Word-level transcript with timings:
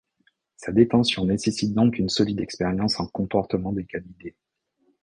Sa 0.57 0.71
détention 0.71 1.27
nécessite 1.27 1.75
donc 1.75 1.99
une 1.99 2.09
solide 2.09 2.39
expérience 2.39 2.99
en 2.99 3.05
comportement 3.07 3.71
des 3.71 3.85
canidés. 3.85 4.35